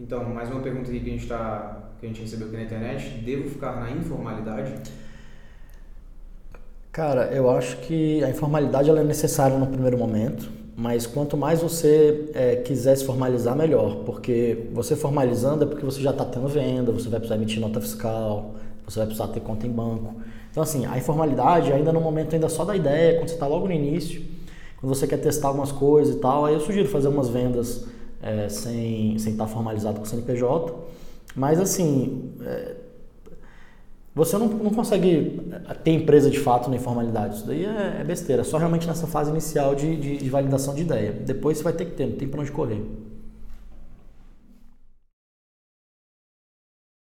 Então, 0.00 0.24
mais 0.30 0.50
uma 0.50 0.60
pergunta 0.60 0.88
aqui 0.88 0.98
que 0.98 1.10
a 1.10 1.12
gente, 1.12 1.26
tá, 1.26 1.90
que 2.00 2.06
a 2.06 2.08
gente 2.08 2.22
recebeu 2.22 2.46
aqui 2.46 2.56
na 2.56 2.62
internet. 2.62 3.18
Devo 3.22 3.50
ficar 3.50 3.78
na 3.78 3.90
informalidade? 3.90 4.72
Cara, 6.90 7.26
eu 7.26 7.50
acho 7.50 7.76
que 7.82 8.24
a 8.24 8.30
informalidade 8.30 8.88
ela 8.88 9.00
é 9.00 9.04
necessária 9.04 9.58
no 9.58 9.66
primeiro 9.66 9.98
momento, 9.98 10.50
mas 10.74 11.06
quanto 11.06 11.36
mais 11.36 11.60
você 11.60 12.30
é, 12.32 12.56
quiser 12.56 12.96
se 12.96 13.04
formalizar, 13.04 13.54
melhor. 13.54 13.96
Porque 14.06 14.68
você 14.72 14.96
formalizando 14.96 15.64
é 15.64 15.66
porque 15.66 15.84
você 15.84 16.00
já 16.00 16.12
está 16.12 16.24
tendo 16.24 16.48
venda, 16.48 16.90
você 16.90 17.10
vai 17.10 17.20
precisar 17.20 17.36
emitir 17.36 17.60
nota 17.60 17.78
fiscal, 17.78 18.54
você 18.88 19.00
vai 19.00 19.06
precisar 19.06 19.28
ter 19.28 19.40
conta 19.40 19.66
em 19.66 19.70
banco. 19.70 20.14
Então, 20.50 20.62
assim, 20.62 20.86
a 20.86 20.96
informalidade 20.96 21.74
ainda 21.74 21.92
no 21.92 22.00
momento 22.00 22.34
ainda 22.34 22.48
só 22.48 22.64
da 22.64 22.74
ideia, 22.74 23.18
quando 23.18 23.28
você 23.28 23.34
está 23.34 23.46
logo 23.46 23.66
no 23.66 23.72
início, 23.74 24.22
quando 24.80 24.94
você 24.94 25.06
quer 25.06 25.18
testar 25.18 25.48
algumas 25.48 25.70
coisas 25.70 26.16
e 26.16 26.18
tal, 26.18 26.46
aí 26.46 26.54
eu 26.54 26.60
sugiro 26.60 26.88
fazer 26.88 27.08
umas 27.08 27.28
vendas 27.28 27.84
é, 28.22 28.48
sem 28.48 29.14
estar 29.14 29.24
sem 29.24 29.36
tá 29.36 29.46
formalizado 29.46 29.98
com 29.98 30.04
o 30.04 30.08
CNPJ. 30.08 30.74
Mas, 31.34 31.60
assim, 31.60 32.32
é, 32.42 32.74
você 34.14 34.36
não, 34.36 34.48
não 34.48 34.70
consegue 34.70 35.40
ter 35.84 35.92
empresa 35.92 36.28
de 36.28 36.38
fato 36.38 36.68
na 36.68 36.76
informalidade. 36.76 37.36
Isso 37.36 37.46
daí 37.46 37.64
é, 37.64 37.98
é 38.00 38.04
besteira. 38.04 38.42
É 38.42 38.44
só 38.44 38.58
realmente 38.58 38.86
nessa 38.86 39.06
fase 39.06 39.30
inicial 39.30 39.74
de, 39.74 39.96
de, 39.96 40.16
de 40.18 40.30
validação 40.30 40.74
de 40.74 40.82
ideia. 40.82 41.12
Depois 41.12 41.58
você 41.58 41.64
vai 41.64 41.72
ter 41.72 41.84
que 41.84 41.92
ter, 41.92 42.06
não 42.06 42.16
tem 42.16 42.28
para 42.28 42.40
onde 42.40 42.50
correr. 42.50 42.82